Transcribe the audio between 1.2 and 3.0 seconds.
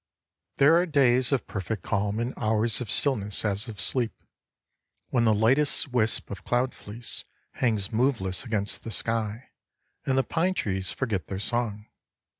of perfect calm and hours of